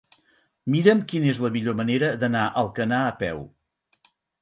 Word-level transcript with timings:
Mira'm 0.75 1.03
quina 1.11 1.29
és 1.35 1.43
la 1.45 1.53
millor 1.59 1.79
manera 1.83 2.11
d'anar 2.25 2.45
a 2.49 2.51
Alcanar 2.65 3.07
a 3.07 3.15
peu. 3.25 3.49